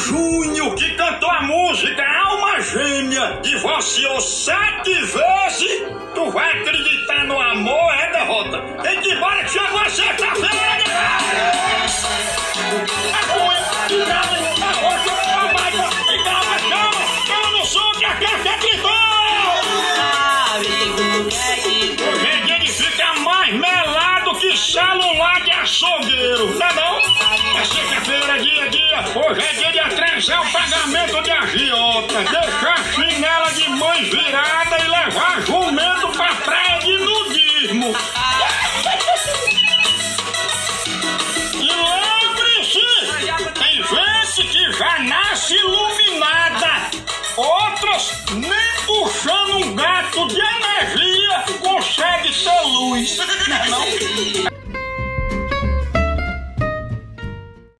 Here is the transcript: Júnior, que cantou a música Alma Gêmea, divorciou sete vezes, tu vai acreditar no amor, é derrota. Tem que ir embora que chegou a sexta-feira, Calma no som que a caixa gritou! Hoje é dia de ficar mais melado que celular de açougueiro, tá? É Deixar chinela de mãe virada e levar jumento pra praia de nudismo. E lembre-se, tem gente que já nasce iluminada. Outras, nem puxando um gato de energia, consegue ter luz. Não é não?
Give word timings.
Júnior, 0.00 0.74
que 0.76 0.94
cantou 0.94 1.30
a 1.30 1.42
música 1.42 2.02
Alma 2.02 2.60
Gêmea, 2.60 3.38
divorciou 3.42 4.20
sete 4.20 4.94
vezes, 4.94 5.82
tu 6.14 6.30
vai 6.30 6.50
acreditar 6.60 7.24
no 7.26 7.38
amor, 7.38 7.94
é 7.94 8.10
derrota. 8.10 8.62
Tem 8.82 9.00
que 9.00 9.10
ir 9.10 9.16
embora 9.16 9.44
que 9.44 9.50
chegou 9.50 9.78
a 9.78 9.90
sexta-feira, 9.90 10.70
Calma 17.26 17.50
no 17.50 17.64
som 17.66 17.92
que 17.98 18.04
a 18.04 18.14
caixa 18.14 18.56
gritou! 18.56 18.90
Hoje 22.08 22.26
é 22.26 22.46
dia 22.46 22.58
de 22.58 22.72
ficar 22.72 23.14
mais 23.20 23.52
melado 23.54 24.34
que 24.36 24.56
celular 24.56 25.42
de 25.42 25.50
açougueiro, 25.50 26.58
tá? 26.58 26.68
É 26.68 26.99
Deixar 32.24 32.84
chinela 32.92 33.50
de 33.52 33.70
mãe 33.70 34.04
virada 34.10 34.78
e 34.78 34.88
levar 34.88 35.40
jumento 35.40 36.08
pra 36.08 36.34
praia 36.34 36.78
de 36.80 36.98
nudismo. 36.98 37.94
E 41.54 41.68
lembre-se, 41.72 42.86
tem 43.54 43.82
gente 43.82 44.48
que 44.48 44.72
já 44.72 44.98
nasce 44.98 45.54
iluminada. 45.54 46.90
Outras, 47.36 48.12
nem 48.32 48.84
puxando 48.86 49.56
um 49.56 49.74
gato 49.74 50.28
de 50.28 50.40
energia, 50.40 51.44
consegue 51.60 52.34
ter 52.34 52.60
luz. 52.66 53.16
Não 53.16 53.56
é 53.56 53.68
não? 53.68 54.39